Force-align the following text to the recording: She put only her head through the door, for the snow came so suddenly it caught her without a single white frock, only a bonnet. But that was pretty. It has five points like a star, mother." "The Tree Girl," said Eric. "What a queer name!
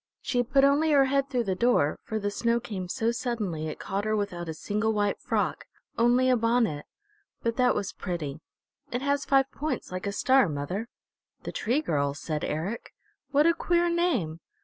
She 0.23 0.41
put 0.41 0.63
only 0.63 0.89
her 0.93 1.05
head 1.05 1.29
through 1.29 1.43
the 1.43 1.53
door, 1.53 1.99
for 2.01 2.17
the 2.17 2.31
snow 2.31 2.59
came 2.59 2.87
so 2.89 3.11
suddenly 3.11 3.67
it 3.67 3.77
caught 3.77 4.03
her 4.03 4.15
without 4.15 4.49
a 4.49 4.53
single 4.55 4.93
white 4.93 5.19
frock, 5.21 5.65
only 5.95 6.27
a 6.27 6.35
bonnet. 6.35 6.87
But 7.43 7.55
that 7.57 7.75
was 7.75 7.93
pretty. 7.93 8.39
It 8.91 9.03
has 9.03 9.25
five 9.25 9.51
points 9.51 9.91
like 9.91 10.07
a 10.07 10.11
star, 10.11 10.49
mother." 10.49 10.87
"The 11.43 11.51
Tree 11.51 11.81
Girl," 11.83 12.15
said 12.15 12.43
Eric. 12.43 12.95
"What 13.29 13.45
a 13.45 13.53
queer 13.53 13.89
name! 13.89 14.39